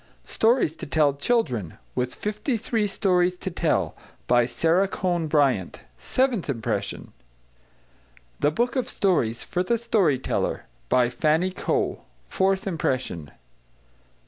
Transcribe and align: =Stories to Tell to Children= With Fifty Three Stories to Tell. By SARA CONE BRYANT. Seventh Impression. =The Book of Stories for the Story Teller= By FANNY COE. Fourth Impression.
=Stories 0.25 0.75
to 0.77 0.87
Tell 0.87 1.13
to 1.13 1.19
Children= 1.23 1.77
With 1.93 2.15
Fifty 2.15 2.57
Three 2.57 2.87
Stories 2.87 3.37
to 3.37 3.51
Tell. 3.51 3.95
By 4.25 4.47
SARA 4.47 4.87
CONE 4.87 5.27
BRYANT. 5.27 5.81
Seventh 5.99 6.49
Impression. 6.49 7.13
=The 8.39 8.49
Book 8.49 8.75
of 8.75 8.89
Stories 8.89 9.43
for 9.43 9.61
the 9.61 9.77
Story 9.77 10.17
Teller= 10.17 10.63
By 10.89 11.11
FANNY 11.11 11.51
COE. 11.51 12.01
Fourth 12.27 12.65
Impression. 12.65 13.29